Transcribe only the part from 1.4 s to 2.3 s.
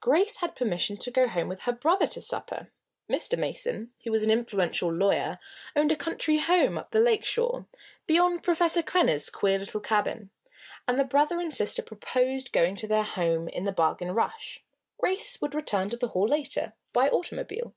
with her brother to